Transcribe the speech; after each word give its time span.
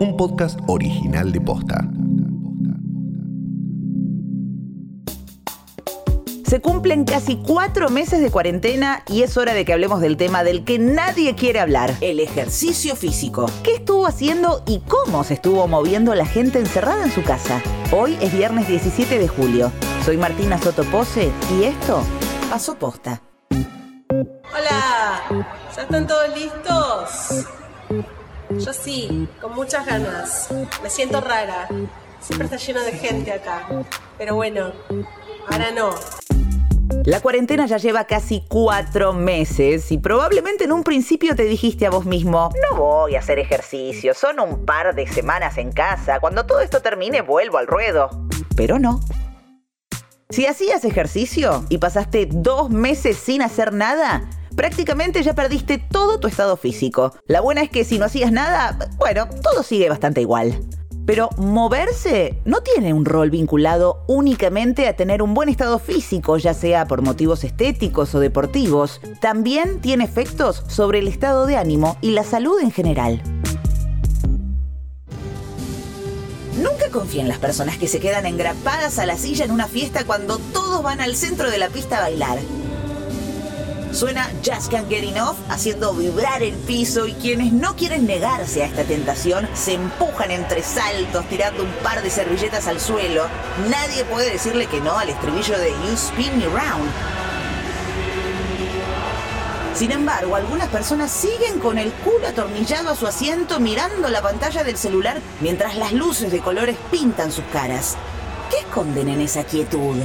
un 0.00 0.16
podcast 0.16 0.58
original 0.66 1.32
de 1.32 1.40
Posta. 1.40 1.88
Se 6.46 6.60
cumplen 6.60 7.04
casi 7.04 7.36
cuatro 7.36 7.90
meses 7.90 8.20
de 8.20 8.30
cuarentena 8.30 9.02
y 9.08 9.22
es 9.22 9.36
hora 9.36 9.54
de 9.54 9.64
que 9.64 9.72
hablemos 9.72 10.00
del 10.00 10.16
tema 10.16 10.44
del 10.44 10.64
que 10.64 10.78
nadie 10.78 11.34
quiere 11.34 11.58
hablar, 11.58 11.94
el 12.00 12.20
ejercicio 12.20 12.94
físico. 12.94 13.46
¿Qué 13.62 13.74
estuvo 13.74 14.06
haciendo 14.06 14.62
y 14.66 14.80
cómo 14.80 15.24
se 15.24 15.34
estuvo 15.34 15.66
moviendo 15.66 16.14
la 16.14 16.26
gente 16.26 16.60
encerrada 16.60 17.04
en 17.04 17.10
su 17.10 17.22
casa? 17.24 17.60
Hoy 17.90 18.16
es 18.20 18.32
viernes 18.32 18.68
17 18.68 19.18
de 19.18 19.28
julio. 19.28 19.72
Soy 20.04 20.16
Martina 20.16 20.58
Sotopose 20.58 21.32
y 21.58 21.64
esto 21.64 22.02
pasó 22.50 22.76
posta. 22.76 23.20
Hola, 23.50 25.44
¿ya 25.74 25.82
están 25.82 26.06
todos 26.06 26.28
listos? 26.36 27.46
Sí, 28.84 29.26
con 29.40 29.54
muchas 29.54 29.86
ganas. 29.86 30.48
Me 30.82 30.90
siento 30.90 31.22
rara. 31.22 31.66
Siempre 32.20 32.44
está 32.44 32.58
lleno 32.58 32.82
de 32.82 32.92
gente 32.92 33.32
acá. 33.32 33.66
Pero 34.18 34.34
bueno, 34.34 34.72
ahora 35.50 35.70
no. 35.70 35.94
La 37.06 37.20
cuarentena 37.20 37.64
ya 37.64 37.78
lleva 37.78 38.04
casi 38.04 38.44
cuatro 38.46 39.14
meses 39.14 39.90
y 39.90 39.96
probablemente 39.96 40.64
en 40.64 40.72
un 40.72 40.84
principio 40.84 41.34
te 41.34 41.44
dijiste 41.44 41.86
a 41.86 41.90
vos 41.90 42.04
mismo, 42.04 42.50
no 42.70 42.76
voy 42.76 43.16
a 43.16 43.20
hacer 43.20 43.38
ejercicio, 43.38 44.12
son 44.12 44.38
un 44.38 44.66
par 44.66 44.94
de 44.94 45.06
semanas 45.06 45.56
en 45.56 45.72
casa, 45.72 46.20
cuando 46.20 46.44
todo 46.44 46.60
esto 46.60 46.80
termine 46.80 47.22
vuelvo 47.22 47.56
al 47.56 47.66
ruedo. 47.66 48.10
Pero 48.54 48.78
no. 48.78 49.00
Si 50.28 50.46
hacías 50.46 50.84
ejercicio 50.84 51.64
y 51.70 51.78
pasaste 51.78 52.28
dos 52.30 52.68
meses 52.68 53.16
sin 53.16 53.40
hacer 53.40 53.72
nada, 53.72 54.28
prácticamente 54.56 55.22
ya 55.22 55.34
perdiste 55.34 55.78
todo 55.78 56.18
tu 56.18 56.28
estado 56.28 56.56
físico. 56.56 57.14
La 57.26 57.40
buena 57.40 57.62
es 57.62 57.70
que 57.70 57.84
si 57.84 57.98
no 57.98 58.04
hacías 58.04 58.32
nada, 58.32 58.76
bueno, 58.98 59.28
todo 59.42 59.62
sigue 59.62 59.88
bastante 59.88 60.20
igual. 60.20 60.60
Pero 61.06 61.28
moverse 61.36 62.40
no 62.46 62.62
tiene 62.62 62.94
un 62.94 63.04
rol 63.04 63.30
vinculado 63.30 64.04
únicamente 64.08 64.88
a 64.88 64.96
tener 64.96 65.22
un 65.22 65.34
buen 65.34 65.50
estado 65.50 65.78
físico, 65.78 66.38
ya 66.38 66.54
sea 66.54 66.86
por 66.86 67.02
motivos 67.02 67.44
estéticos 67.44 68.14
o 68.14 68.20
deportivos. 68.20 69.00
También 69.20 69.80
tiene 69.80 70.04
efectos 70.04 70.62
sobre 70.66 71.00
el 71.00 71.08
estado 71.08 71.46
de 71.46 71.56
ánimo 71.56 71.98
y 72.00 72.12
la 72.12 72.24
salud 72.24 72.58
en 72.60 72.70
general. 72.70 73.22
Nunca 76.56 76.88
confía 76.90 77.20
en 77.20 77.28
las 77.28 77.38
personas 77.38 77.76
que 77.76 77.88
se 77.88 78.00
quedan 78.00 78.24
engrapadas 78.24 78.98
a 78.98 79.06
la 79.06 79.18
silla 79.18 79.44
en 79.44 79.50
una 79.50 79.66
fiesta 79.66 80.04
cuando 80.04 80.38
todos 80.38 80.82
van 80.82 81.00
al 81.00 81.16
centro 81.16 81.50
de 81.50 81.58
la 81.58 81.68
pista 81.68 81.98
a 81.98 82.02
bailar. 82.02 82.38
Suena 83.94 84.28
Just 84.44 84.72
Can't 84.72 84.88
Get 84.88 85.04
Enough 85.04 85.36
haciendo 85.48 85.94
vibrar 85.94 86.42
el 86.42 86.54
piso 86.54 87.06
y 87.06 87.12
quienes 87.12 87.52
no 87.52 87.76
quieren 87.76 88.06
negarse 88.06 88.64
a 88.64 88.66
esta 88.66 88.82
tentación 88.82 89.48
se 89.54 89.74
empujan 89.74 90.32
entre 90.32 90.64
saltos 90.64 91.24
tirando 91.28 91.62
un 91.62 91.70
par 91.74 92.02
de 92.02 92.10
servilletas 92.10 92.66
al 92.66 92.80
suelo. 92.80 93.26
Nadie 93.70 94.04
puede 94.04 94.32
decirle 94.32 94.66
que 94.66 94.80
no 94.80 94.98
al 94.98 95.10
estribillo 95.10 95.56
de 95.58 95.70
You 95.70 95.94
Spin 95.94 96.38
Me 96.38 96.46
Round. 96.46 96.90
Sin 99.76 99.92
embargo, 99.92 100.34
algunas 100.34 100.68
personas 100.70 101.12
siguen 101.12 101.60
con 101.60 101.78
el 101.78 101.92
culo 101.92 102.26
atornillado 102.26 102.90
a 102.90 102.96
su 102.96 103.06
asiento 103.06 103.60
mirando 103.60 104.08
la 104.08 104.22
pantalla 104.22 104.64
del 104.64 104.76
celular 104.76 105.20
mientras 105.40 105.76
las 105.76 105.92
luces 105.92 106.32
de 106.32 106.40
colores 106.40 106.76
pintan 106.90 107.30
sus 107.30 107.44
caras. 107.52 107.96
¿Qué 108.50 108.58
esconden 108.58 109.08
en 109.08 109.20
esa 109.20 109.44
quietud? 109.44 109.98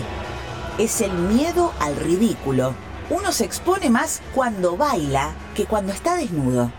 Es 0.77 1.01
el 1.01 1.11
miedo 1.11 1.73
al 1.79 1.95
ridículo 1.95 2.75
uno 3.09 3.31
se 3.31 3.45
expone 3.45 3.89
más 3.89 4.21
cuando 4.33 4.77
baila 4.77 5.31
que 5.55 5.65
cuando 5.65 5.91
está 5.91 6.15
desnudo. 6.15 6.71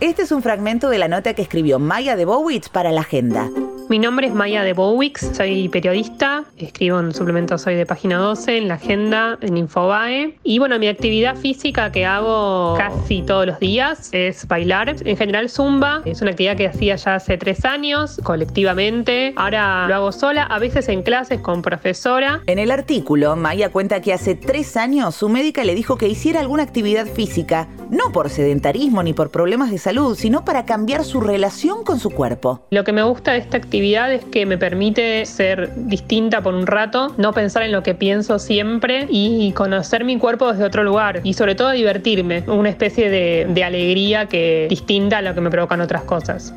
Este 0.00 0.22
es 0.22 0.32
un 0.32 0.42
fragmento 0.42 0.88
de 0.88 0.98
la 0.98 1.08
nota 1.08 1.34
que 1.34 1.42
escribió 1.42 1.78
Maya 1.78 2.14
de 2.14 2.24
Bowitz 2.24 2.68
para 2.68 2.92
la 2.92 3.00
agenda. 3.00 3.50
Mi 3.88 3.98
nombre 3.98 4.26
es 4.26 4.34
Maya 4.34 4.64
de 4.64 4.74
Bowix, 4.74 5.30
soy 5.34 5.70
periodista, 5.70 6.44
escribo 6.58 7.00
en 7.00 7.14
suplementos 7.14 7.62
Soy 7.62 7.74
de 7.74 7.86
Página 7.86 8.18
12, 8.18 8.58
en 8.58 8.68
la 8.68 8.74
agenda, 8.74 9.38
en 9.40 9.56
Infobae. 9.56 10.34
Y 10.42 10.58
bueno, 10.58 10.78
mi 10.78 10.88
actividad 10.88 11.36
física 11.36 11.90
que 11.90 12.04
hago 12.04 12.74
casi 12.76 13.22
todos 13.22 13.46
los 13.46 13.58
días 13.58 14.10
es 14.12 14.46
bailar. 14.46 14.94
En 15.02 15.16
general, 15.16 15.48
Zumba. 15.48 16.02
Es 16.04 16.20
una 16.20 16.32
actividad 16.32 16.58
que 16.58 16.66
hacía 16.66 16.96
ya 16.96 17.14
hace 17.14 17.38
tres 17.38 17.64
años, 17.64 18.20
colectivamente. 18.24 19.32
Ahora 19.36 19.88
lo 19.88 19.94
hago 19.94 20.12
sola, 20.12 20.42
a 20.42 20.58
veces 20.58 20.90
en 20.90 21.02
clases 21.02 21.40
con 21.40 21.62
profesora. 21.62 22.42
En 22.44 22.58
el 22.58 22.70
artículo, 22.70 23.36
Maya 23.36 23.70
cuenta 23.70 24.02
que 24.02 24.12
hace 24.12 24.34
tres 24.34 24.76
años 24.76 25.14
su 25.14 25.30
médica 25.30 25.64
le 25.64 25.74
dijo 25.74 25.96
que 25.96 26.08
hiciera 26.08 26.40
alguna 26.40 26.62
actividad 26.62 27.06
física, 27.06 27.68
no 27.88 28.12
por 28.12 28.28
sedentarismo 28.28 29.02
ni 29.02 29.14
por 29.14 29.30
problemas 29.30 29.70
de 29.70 29.78
salud, 29.78 30.14
sino 30.14 30.44
para 30.44 30.66
cambiar 30.66 31.04
su 31.04 31.22
relación 31.22 31.84
con 31.84 31.98
su 31.98 32.10
cuerpo. 32.10 32.66
Lo 32.70 32.84
que 32.84 32.92
me 32.92 33.02
gusta 33.02 33.32
de 33.32 33.38
esta 33.38 33.56
actividad 33.56 33.77
es 33.78 34.24
que 34.24 34.44
me 34.44 34.58
permite 34.58 35.24
ser 35.24 35.72
distinta 35.74 36.42
por 36.42 36.54
un 36.54 36.66
rato, 36.66 37.14
no 37.16 37.32
pensar 37.32 37.62
en 37.62 37.72
lo 37.72 37.82
que 37.82 37.94
pienso 37.94 38.38
siempre 38.38 39.06
y 39.08 39.52
conocer 39.52 40.04
mi 40.04 40.18
cuerpo 40.18 40.50
desde 40.50 40.64
otro 40.64 40.82
lugar 40.82 41.20
y 41.22 41.34
sobre 41.34 41.54
todo 41.54 41.70
divertirme, 41.70 42.42
una 42.48 42.68
especie 42.68 43.08
de, 43.08 43.46
de 43.48 43.64
alegría 43.64 44.26
que 44.26 44.66
distinta 44.68 45.18
a 45.18 45.22
lo 45.22 45.34
que 45.34 45.40
me 45.40 45.50
provocan 45.50 45.80
otras 45.80 46.02
cosas. 46.02 46.52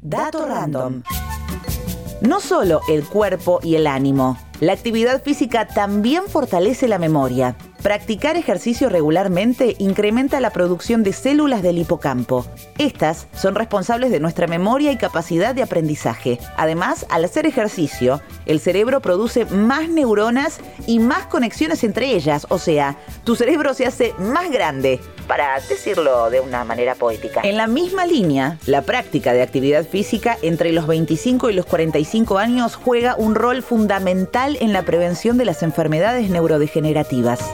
Dato 0.00 0.46
random. 0.46 1.02
No 2.20 2.40
solo 2.40 2.80
el 2.88 3.04
cuerpo 3.04 3.60
y 3.62 3.76
el 3.76 3.86
ánimo, 3.86 4.36
la 4.60 4.72
actividad 4.74 5.22
física 5.22 5.66
también 5.66 6.24
fortalece 6.28 6.86
la 6.86 6.98
memoria. 6.98 7.56
Practicar 7.82 8.36
ejercicio 8.36 8.90
regularmente 8.90 9.74
incrementa 9.78 10.38
la 10.40 10.50
producción 10.50 11.02
de 11.02 11.14
células 11.14 11.62
del 11.62 11.78
hipocampo. 11.78 12.44
Estas 12.76 13.26
son 13.34 13.54
responsables 13.54 14.10
de 14.10 14.20
nuestra 14.20 14.46
memoria 14.46 14.92
y 14.92 14.98
capacidad 14.98 15.54
de 15.54 15.62
aprendizaje. 15.62 16.38
Además, 16.58 17.06
al 17.08 17.24
hacer 17.24 17.46
ejercicio, 17.46 18.20
el 18.44 18.60
cerebro 18.60 19.00
produce 19.00 19.46
más 19.46 19.88
neuronas 19.88 20.60
y 20.86 20.98
más 20.98 21.24
conexiones 21.26 21.82
entre 21.82 22.14
ellas, 22.14 22.46
o 22.50 22.58
sea, 22.58 22.98
tu 23.24 23.34
cerebro 23.34 23.72
se 23.72 23.86
hace 23.86 24.12
más 24.18 24.50
grande, 24.50 25.00
para 25.30 25.60
decirlo 25.60 26.28
de 26.28 26.40
una 26.40 26.64
manera 26.64 26.96
poética. 26.96 27.42
En 27.44 27.56
la 27.56 27.68
misma 27.68 28.04
línea, 28.04 28.58
la 28.66 28.82
práctica 28.82 29.32
de 29.32 29.42
actividad 29.42 29.86
física 29.86 30.36
entre 30.42 30.72
los 30.72 30.88
25 30.88 31.50
y 31.50 31.52
los 31.52 31.66
45 31.66 32.36
años 32.36 32.74
juega 32.74 33.14
un 33.14 33.36
rol 33.36 33.62
fundamental 33.62 34.58
en 34.60 34.72
la 34.72 34.82
prevención 34.82 35.38
de 35.38 35.44
las 35.44 35.62
enfermedades 35.62 36.30
neurodegenerativas. 36.30 37.48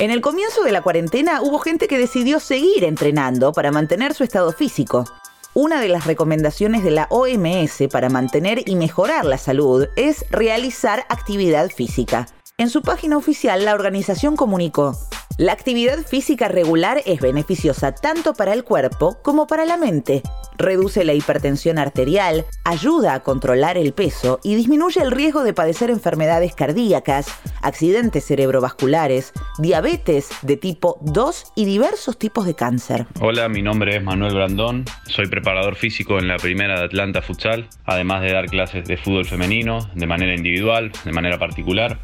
En 0.00 0.10
el 0.10 0.20
comienzo 0.20 0.64
de 0.64 0.72
la 0.72 0.82
cuarentena 0.82 1.40
hubo 1.40 1.58
gente 1.58 1.88
que 1.88 1.96
decidió 1.96 2.40
seguir 2.40 2.84
entrenando 2.84 3.54
para 3.54 3.72
mantener 3.72 4.12
su 4.12 4.22
estado 4.22 4.52
físico. 4.52 5.06
Una 5.54 5.80
de 5.80 5.88
las 5.88 6.06
recomendaciones 6.06 6.84
de 6.84 6.90
la 6.90 7.06
OMS 7.08 7.88
para 7.90 8.10
mantener 8.10 8.68
y 8.68 8.76
mejorar 8.76 9.24
la 9.24 9.38
salud 9.38 9.88
es 9.96 10.26
realizar 10.30 11.06
actividad 11.08 11.70
física. 11.70 12.26
En 12.58 12.70
su 12.70 12.82
página 12.82 13.16
oficial, 13.16 13.64
la 13.64 13.74
organización 13.74 14.36
comunicó, 14.36 14.96
la 15.38 15.52
actividad 15.52 15.98
física 15.98 16.46
regular 16.46 17.00
es 17.06 17.20
beneficiosa 17.20 17.92
tanto 17.92 18.34
para 18.34 18.52
el 18.52 18.62
cuerpo 18.62 19.16
como 19.22 19.46
para 19.46 19.64
la 19.64 19.78
mente. 19.78 20.22
Reduce 20.58 21.04
la 21.04 21.14
hipertensión 21.14 21.78
arterial, 21.78 22.44
ayuda 22.64 23.14
a 23.14 23.22
controlar 23.24 23.78
el 23.78 23.94
peso 23.94 24.38
y 24.44 24.54
disminuye 24.54 25.00
el 25.00 25.10
riesgo 25.10 25.42
de 25.42 25.54
padecer 25.54 25.90
enfermedades 25.90 26.54
cardíacas, 26.54 27.26
accidentes 27.62 28.26
cerebrovasculares, 28.26 29.32
diabetes 29.58 30.28
de 30.42 30.56
tipo 30.56 30.98
2 31.00 31.52
y 31.56 31.64
diversos 31.64 32.18
tipos 32.18 32.44
de 32.44 32.54
cáncer. 32.54 33.06
Hola, 33.20 33.48
mi 33.48 33.62
nombre 33.62 33.96
es 33.96 34.04
Manuel 34.04 34.34
Brandón, 34.34 34.84
soy 35.06 35.26
preparador 35.26 35.74
físico 35.74 36.18
en 36.18 36.28
la 36.28 36.36
primera 36.36 36.78
de 36.78 36.84
Atlanta 36.84 37.22
Futsal, 37.22 37.68
además 37.86 38.22
de 38.22 38.32
dar 38.32 38.46
clases 38.46 38.86
de 38.86 38.98
fútbol 38.98 39.24
femenino 39.24 39.90
de 39.94 40.06
manera 40.06 40.34
individual, 40.34 40.92
de 41.04 41.12
manera 41.12 41.38
particular. 41.38 41.98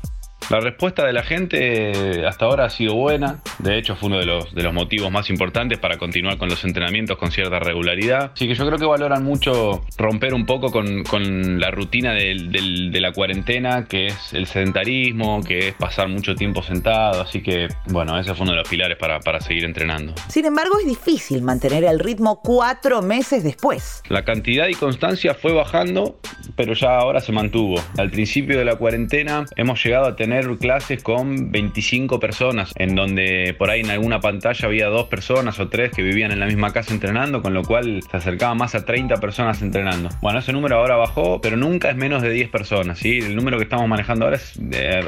La 0.51 0.61
respuesta 0.61 1.05
de 1.05 1.13
la 1.13 1.23
gente 1.23 2.27
hasta 2.27 2.47
ahora 2.47 2.65
ha 2.65 2.71
sido 2.71 2.95
buena. 2.95 3.41
De 3.59 3.77
hecho, 3.77 3.97
fue 3.97 4.09
uno 4.09 4.19
de 4.19 4.25
los, 4.25 4.55
de 4.55 4.63
los 4.63 4.73
motivos 4.73 5.11
más 5.11 5.29
importantes 5.29 5.79
para 5.79 5.99
continuar 5.99 6.39
con 6.39 6.49
los 6.49 6.65
entrenamientos 6.65 7.19
con 7.19 7.31
cierta 7.31 7.59
regularidad. 7.59 8.33
Así 8.33 8.49
que 8.49 8.55
yo 8.55 8.67
creo 8.67 8.79
que 8.79 8.87
valoran 8.87 9.23
mucho 9.23 9.85
romper 9.99 10.33
un 10.33 10.47
poco 10.47 10.71
con, 10.71 11.61
la 11.61 11.71
rutina 11.71 12.15
de 12.15 12.99
la 12.99 13.13
cuarentena, 13.13 13.85
que 13.85 14.07
es 14.07 14.33
el 14.33 14.47
sedentarismo, 14.47 15.43
que 15.43 15.69
es 15.69 15.75
pasar 15.75 16.09
mucho 16.09 16.35
tiempo 16.35 16.63
sentado. 16.63 17.21
Así 17.21 17.43
que, 17.43 17.69
bueno, 17.89 18.19
ese 18.19 18.35
fue 18.35 18.45
uno 18.45 18.53
de 18.53 18.61
los 18.61 18.69
pilares 18.69 18.97
para, 18.97 19.21
para 19.21 19.41
seguir 19.41 19.65
entrenando. 19.65 20.15
Sin 20.29 20.47
embargo, 20.47 20.79
es 20.79 20.87
difícil 20.87 21.43
mantener 21.43 21.85
el 21.85 21.99
ritmo 21.99 22.41
cuatro 22.43 23.03
meses 23.03 23.45
después. 23.45 24.03
La 24.09 24.25
cantidad 24.25 24.67
y 24.69 24.75
constancia 24.75 25.35
fue 25.35 25.53
bajando, 25.53 26.19
pero 26.57 26.73
ya 26.73 26.97
ahora 26.97 27.21
se 27.21 27.33
mantuvo. 27.33 27.79
Al 27.99 28.11
principio 28.11 28.59
de 28.59 28.65
la 28.65 28.77
cuarentena 28.77 29.45
hemos 29.57 29.85
llegado 29.85 30.07
a 30.07 30.17
tener 30.17 30.38
clases 30.59 31.03
con 31.03 31.51
25 31.51 32.21
personas, 32.21 32.73
en 32.77 32.95
donde 32.95 33.55
por 33.59 33.71
ahí 33.71 33.81
en 33.81 33.91
alguna 33.91 34.21
pantalla 34.21 34.67
había 34.67 34.87
dos 34.89 35.09
personas 35.09 35.59
o 35.61 35.69
tres 35.69 35.93
que 35.93 36.03
vivían 36.03 36.33
en 36.33 36.41
la 36.41 36.47
misma 36.47 36.73
casa 36.73 36.93
entrenando, 36.93 37.43
con 37.43 37.55
lo 37.55 37.63
cual 37.63 38.03
se 38.09 38.17
acercaba 38.17 38.55
más 38.55 38.75
a 38.75 38.85
30 38.85 39.17
personas 39.17 39.63
entrenando. 39.63 40.09
Bueno, 40.21 40.39
ese 40.39 40.53
número 40.53 40.77
ahora 40.77 40.97
bajó, 40.97 41.41
pero 41.41 41.57
nunca 41.57 41.91
es 41.91 41.97
menos 41.97 42.23
de 42.23 42.31
10 42.31 42.51
personas, 42.51 42.99
¿sí? 42.99 43.19
El 43.19 43.37
número 43.37 43.59
que 43.59 43.65
estamos 43.65 43.89
manejando 43.89 44.25
ahora 44.25 44.37
es 44.37 44.59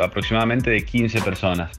aproximadamente 0.01 0.71
de 0.71 0.85
15 0.85 1.21
personas. 1.23 1.77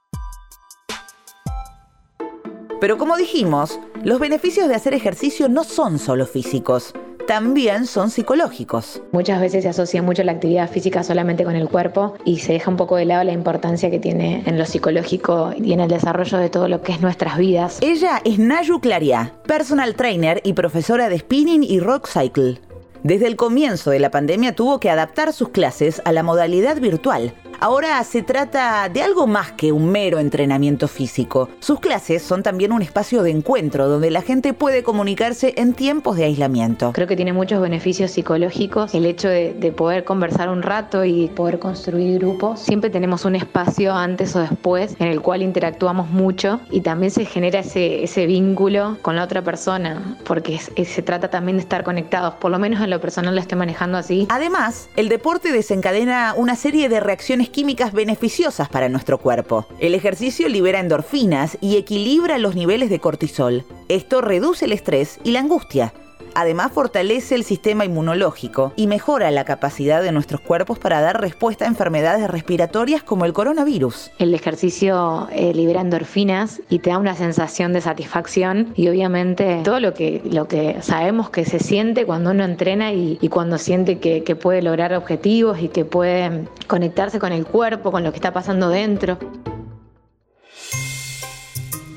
Pero 2.80 2.98
como 2.98 3.16
dijimos, 3.16 3.80
los 4.04 4.20
beneficios 4.20 4.68
de 4.68 4.74
hacer 4.74 4.96
ejercicio 4.96 5.48
no 5.48 5.64
son 5.64 6.00
solo 6.00 6.26
físicos 6.26 6.94
también 7.32 7.86
son 7.86 8.10
psicológicos. 8.10 9.02
Muchas 9.14 9.40
veces 9.40 9.64
se 9.64 9.70
asocia 9.70 10.02
mucho 10.02 10.22
la 10.22 10.34
actividad 10.34 10.70
física 10.70 11.02
solamente 11.02 11.46
con 11.46 11.56
el 11.56 11.70
cuerpo 11.70 12.16
y 12.26 12.40
se 12.40 12.52
deja 12.52 12.70
un 12.70 12.76
poco 12.76 12.98
de 12.98 13.06
lado 13.06 13.24
la 13.24 13.32
importancia 13.32 13.90
que 13.90 14.00
tiene 14.00 14.44
en 14.46 14.58
lo 14.58 14.66
psicológico 14.66 15.54
y 15.56 15.72
en 15.72 15.80
el 15.80 15.88
desarrollo 15.88 16.40
de 16.40 16.50
todo 16.50 16.68
lo 16.68 16.82
que 16.82 16.92
es 16.92 17.00
nuestras 17.00 17.38
vidas. 17.38 17.78
Ella 17.80 18.22
es 18.26 18.38
Nayu 18.38 18.82
Claria, 18.82 19.32
personal 19.48 19.96
trainer 19.96 20.42
y 20.44 20.52
profesora 20.52 21.08
de 21.08 21.20
spinning 21.20 21.64
y 21.64 21.80
rock 21.80 22.10
cycle. 22.10 22.60
Desde 23.04 23.28
el 23.28 23.38
comienzo 23.38 23.92
de 23.92 24.00
la 24.00 24.12
pandemia 24.12 24.54
tuvo 24.54 24.82
que 24.82 24.90
adaptar 24.90 25.32
sus 25.32 25.48
clases 25.50 26.02
a 26.04 26.12
la 26.12 26.24
modalidad 26.24 26.82
virtual 26.82 27.34
Ahora 27.64 28.04
se 28.04 28.24
trata 28.24 28.90
de 28.90 29.04
algo 29.04 29.28
más 29.28 29.52
que 29.52 29.72
un 29.72 29.92
mero 29.92 30.18
entrenamiento 30.18 30.88
físico. 30.88 31.48
Sus 31.60 31.80
clases 31.80 32.24
son 32.24 32.42
también 32.42 32.72
un 32.72 32.82
espacio 32.82 33.22
de 33.22 33.30
encuentro 33.30 33.88
donde 33.88 34.10
la 34.10 34.24
gente 34.24 34.56
puede 34.56 34.82
comunicarse 34.82 35.54
en 35.58 35.76
tiempos 35.76 36.18
de 36.18 36.24
aislamiento. 36.24 36.92
Creo 36.92 37.06
que 37.06 37.16
tiene 37.16 37.34
muchos 37.34 37.62
beneficios 37.62 38.10
psicológicos 38.10 38.96
el 38.96 39.06
hecho 39.06 39.30
de, 39.30 39.72
poder 39.78 40.06
conversar 40.06 40.50
un 40.50 40.64
rato 40.64 41.06
y 41.06 41.28
poder 41.28 41.60
construir 41.60 42.18
grupos. 42.18 42.62
Siempre 42.62 42.90
tenemos 42.90 43.26
un 43.26 43.36
espacio 43.36 43.94
antes 43.94 44.36
o 44.36 44.40
después 44.40 44.96
en 44.98 45.10
el 45.10 45.22
cual 45.22 45.44
interactuamos 45.44 46.10
mucho 46.10 46.62
y 46.72 46.82
también 46.82 47.12
se 47.12 47.26
genera 47.26 47.60
ese, 47.60 48.04
ese 48.04 48.26
vínculo 48.26 48.98
con 49.04 49.16
la 49.16 49.24
otra 49.24 49.44
persona 49.44 50.18
porque 50.26 50.58
se 50.58 51.02
trata 51.04 51.30
también 51.30 51.58
de 51.58 51.62
estar 51.62 51.84
conectados. 51.84 52.34
Por 52.34 52.50
lo 52.50 52.58
menos 52.58 52.82
en 52.82 52.90
lo 52.90 53.00
personal 53.00 53.36
lo 53.36 53.42
estoy 53.42 53.60
manejando 53.60 54.00
así. 54.00 54.26
Además, 54.30 54.90
el 54.96 55.10
deporte 55.10 55.52
desencadena 55.52 56.34
una 56.36 56.56
serie 56.56 56.90
de 56.90 57.00
reacciones 57.00 57.51
químicas 57.52 57.94
beneficiosas 57.94 58.70
para 58.70 58.90
nuestro 58.90 59.18
cuerpo. 59.20 59.68
El 59.80 59.94
ejercicio 59.94 60.50
libera 60.50 60.80
endorfinas 60.80 61.58
y 61.62 61.78
equilibra 61.78 62.38
los 62.38 62.56
niveles 62.56 62.90
de 62.90 63.00
cortisol. 63.00 63.66
Esto 63.88 64.22
reduce 64.22 64.66
el 64.66 64.72
estrés 64.72 65.20
y 65.24 65.32
la 65.32 65.42
angustia, 65.42 65.94
Además 66.36 66.72
fortalece 66.72 67.36
el 67.36 67.44
sistema 67.44 67.86
inmunológico 67.86 68.74
y 68.76 68.88
mejora 68.88 69.32
la 69.32 69.46
capacidad 69.46 70.02
de 70.02 70.12
nuestros 70.12 70.42
cuerpos 70.42 70.80
para 70.80 71.02
dar 71.02 71.20
respuesta 71.20 71.66
a 71.66 71.68
enfermedades 71.68 72.30
respiratorias 72.30 73.04
como 73.04 73.26
el 73.26 73.34
coronavirus. 73.34 74.12
El 74.20 74.34
ejercicio 74.34 75.28
eh, 75.32 75.54
libera 75.54 75.82
endorfinas 75.82 76.62
y 76.70 76.80
te 76.80 76.92
da 76.92 76.98
una 76.98 77.16
sensación 77.16 77.74
de 77.74 77.82
satisfacción 77.82 78.74
y 78.76 78.88
obviamente 78.88 79.62
todo 79.64 79.80
lo 79.80 79.94
que, 79.94 80.22
lo 80.26 80.48
que 80.48 80.82
sabemos 80.82 81.30
que 81.30 81.46
se 81.46 81.60
siente 81.60 82.06
cuando 82.06 82.32
uno 82.32 82.44
entrena 82.44 82.94
y, 82.94 83.18
cuando 83.30 83.58
siente 83.58 84.00
que, 84.00 84.24
que 84.24 84.36
puede 84.36 84.62
lograr 84.62 84.94
objetivos 84.94 85.60
y 85.62 85.70
que 85.70 85.86
puede 85.86 86.48
conectarse 86.68 87.20
con 87.20 87.32
el 87.32 87.46
cuerpo, 87.46 87.92
con 87.92 88.04
lo 88.04 88.12
que 88.12 88.18
está 88.18 88.34
pasando 88.34 88.70
dentro. 88.70 89.18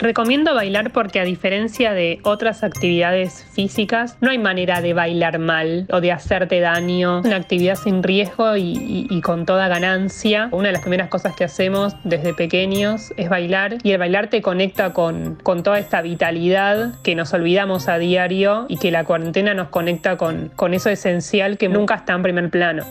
Recomiendo 0.05 0.55
bailar 0.55 0.91
porque 0.91 1.19
a 1.19 1.25
diferencia 1.25 1.95
de 1.95 2.21
otras 2.25 2.63
actividades 2.63 3.43
físicas, 3.55 4.19
no 4.21 4.29
hay 4.29 4.37
manera 4.37 4.83
de 4.83 4.93
bailar 4.93 5.39
mal 5.39 5.87
o 5.91 6.03
de 6.03 6.13
hacerte 6.13 6.61
daño. 6.61 7.23
Una 7.25 7.37
actividad 7.37 7.75
sin 7.75 8.03
riesgo 8.03 8.55
y, 8.55 9.19
con 9.23 9.47
toda 9.47 9.67
ganancia. 9.67 10.51
Una 10.53 10.67
de 10.67 10.73
las 10.73 10.83
primeras 10.83 11.09
cosas 11.09 11.35
que 11.35 11.45
hacemos 11.45 11.97
desde 12.05 12.35
pequeños 12.35 13.15
es 13.17 13.31
bailar 13.31 13.79
y 13.83 13.93
el 13.93 13.99
bailar 13.99 14.29
te 14.29 14.43
conecta 14.43 14.93
con, 14.93 15.37
con 15.37 15.63
toda 15.63 15.79
esta 15.79 16.03
vitalidad 16.03 17.01
que 17.03 17.15
nos 17.15 17.33
olvidamos 17.33 17.89
a 17.89 17.97
diario 17.97 18.67
y 18.69 18.77
que 18.77 18.91
la 18.91 19.05
cuarentena 19.05 19.55
nos 19.55 19.69
conecta 19.69 20.19
con, 20.19 20.51
con 20.55 20.75
eso 20.75 20.91
esencial 20.91 21.57
que 21.57 21.71
nunca 21.71 21.95
está 21.95 22.13
en 22.13 22.23
primer 22.23 22.51
plano. 22.51 22.85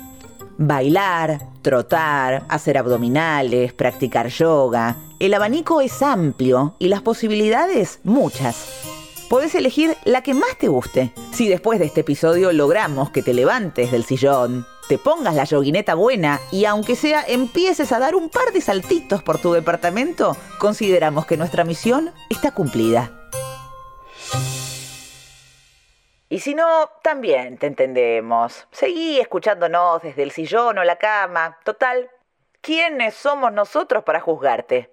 Bailar, 0.58 1.40
trotar, 1.62 2.42
hacer 2.50 2.80
abdominales, 2.80 3.72
practicar 3.74 4.30
yoga. 4.30 4.96
El 5.24 5.34
abanico 5.34 5.80
es 5.80 6.02
amplio 6.02 6.76
y 6.80 6.90
las 6.90 7.02
posibilidades 7.02 8.02
muchas. 8.04 9.26
Podés 9.30 9.56
elegir 9.56 9.96
la 10.04 10.22
que 10.22 10.34
más 10.34 10.58
te 10.58 10.68
guste. 10.68 11.14
Si 11.32 11.48
después 11.48 11.80
de 11.80 11.86
este 11.86 12.02
episodio 12.02 12.52
logramos 12.52 13.10
que 13.10 13.24
te 13.24 13.34
levantes 13.34 13.94
del 13.94 14.04
sillón, 14.04 14.68
te 14.90 14.98
pongas 14.98 15.34
la 15.34 15.46
yoguineta 15.46 15.96
buena 15.96 16.42
y 16.52 16.66
aunque 16.66 16.98
sea 16.98 17.24
empieces 17.26 17.94
a 17.94 18.00
dar 18.00 18.16
un 18.16 18.28
par 18.28 18.52
de 18.52 18.60
saltitos 18.60 19.24
por 19.24 19.40
tu 19.40 19.54
departamento, 19.54 20.36
consideramos 20.60 21.26
que 21.26 21.38
nuestra 21.38 21.64
misión 21.64 22.12
está 22.30 22.52
cumplida. 22.52 23.10
Y 26.28 26.40
si 26.40 26.54
no, 26.54 26.90
también 27.02 27.58
te 27.58 27.68
entendemos. 27.68 28.68
Seguí 28.74 29.22
escuchándonos 29.22 30.02
desde 30.02 30.24
el 30.24 30.32
sillón 30.32 30.80
o 30.80 30.84
la 30.84 30.98
cama. 30.98 31.60
Total, 31.64 32.10
¿quiénes 32.60 33.14
somos 33.14 33.54
nosotros 33.54 34.04
para 34.04 34.20
juzgarte? 34.20 34.93